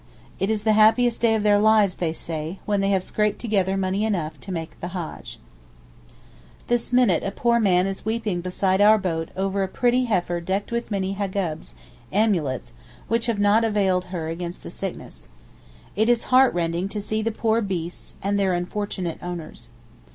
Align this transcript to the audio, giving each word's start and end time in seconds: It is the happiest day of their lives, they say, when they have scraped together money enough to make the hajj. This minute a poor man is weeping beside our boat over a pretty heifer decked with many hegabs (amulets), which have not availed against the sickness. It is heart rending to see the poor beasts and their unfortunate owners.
It 0.39 0.49
is 0.49 0.63
the 0.63 0.73
happiest 0.73 1.21
day 1.21 1.35
of 1.35 1.43
their 1.43 1.59
lives, 1.59 1.97
they 1.97 2.11
say, 2.11 2.57
when 2.65 2.81
they 2.81 2.89
have 2.89 3.03
scraped 3.03 3.37
together 3.37 3.77
money 3.77 4.03
enough 4.03 4.39
to 4.39 4.51
make 4.51 4.79
the 4.79 4.95
hajj. 4.97 5.37
This 6.65 6.91
minute 6.91 7.23
a 7.23 7.29
poor 7.29 7.59
man 7.59 7.85
is 7.85 8.03
weeping 8.03 8.41
beside 8.41 8.81
our 8.81 8.97
boat 8.97 9.29
over 9.37 9.61
a 9.61 9.67
pretty 9.67 10.05
heifer 10.05 10.41
decked 10.41 10.71
with 10.71 10.89
many 10.89 11.13
hegabs 11.13 11.75
(amulets), 12.11 12.73
which 13.09 13.27
have 13.27 13.37
not 13.39 13.63
availed 13.63 14.07
against 14.11 14.63
the 14.63 14.71
sickness. 14.71 15.29
It 15.95 16.09
is 16.09 16.23
heart 16.33 16.51
rending 16.55 16.89
to 16.89 16.99
see 16.99 17.21
the 17.21 17.29
poor 17.31 17.61
beasts 17.61 18.15
and 18.23 18.39
their 18.39 18.53
unfortunate 18.55 19.19
owners. 19.21 19.69